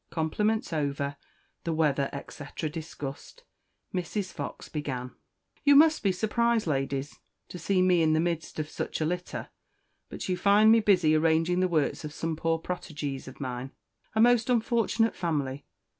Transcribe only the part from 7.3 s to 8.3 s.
to see me in the